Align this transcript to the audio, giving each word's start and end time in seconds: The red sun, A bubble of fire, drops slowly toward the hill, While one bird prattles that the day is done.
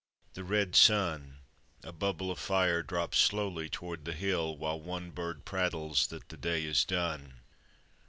The 0.33 0.43
red 0.43 0.75
sun, 0.75 1.41
A 1.83 1.91
bubble 1.93 2.31
of 2.31 2.39
fire, 2.39 2.81
drops 2.81 3.19
slowly 3.19 3.69
toward 3.69 4.03
the 4.03 4.13
hill, 4.13 4.57
While 4.57 4.81
one 4.81 5.11
bird 5.11 5.45
prattles 5.45 6.07
that 6.07 6.29
the 6.29 6.37
day 6.37 6.65
is 6.65 6.83
done. 6.83 7.41